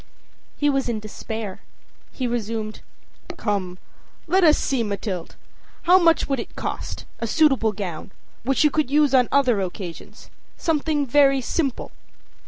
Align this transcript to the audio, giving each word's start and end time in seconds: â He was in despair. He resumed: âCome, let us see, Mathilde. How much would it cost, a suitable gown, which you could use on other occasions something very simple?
â 0.01 0.03
He 0.57 0.67
was 0.67 0.89
in 0.89 0.99
despair. 0.99 1.61
He 2.11 2.25
resumed: 2.25 2.81
âCome, 3.29 3.77
let 4.25 4.43
us 4.43 4.57
see, 4.57 4.81
Mathilde. 4.81 5.35
How 5.83 5.99
much 5.99 6.27
would 6.27 6.39
it 6.39 6.55
cost, 6.55 7.05
a 7.19 7.27
suitable 7.27 7.71
gown, 7.71 8.11
which 8.41 8.63
you 8.63 8.71
could 8.71 8.89
use 8.89 9.13
on 9.13 9.29
other 9.31 9.61
occasions 9.61 10.31
something 10.57 11.05
very 11.05 11.39
simple? 11.39 11.91